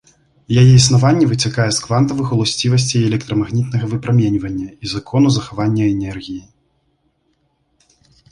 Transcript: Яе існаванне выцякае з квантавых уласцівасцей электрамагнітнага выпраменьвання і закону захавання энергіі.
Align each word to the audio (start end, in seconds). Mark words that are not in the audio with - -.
Яе 0.59 0.69
існаванне 0.75 1.25
выцякае 1.31 1.65
з 1.75 1.81
квантавых 1.87 2.27
уласцівасцей 2.35 3.01
электрамагнітнага 3.09 3.85
выпраменьвання 3.93 4.67
і 4.87 4.91
закону 4.95 5.27
захавання 5.37 5.83
энергіі. 5.93 6.41